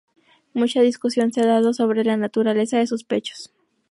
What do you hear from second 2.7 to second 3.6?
de sus pechos.